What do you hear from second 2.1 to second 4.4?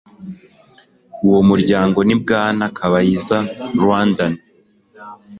bwana kabayiza rwandan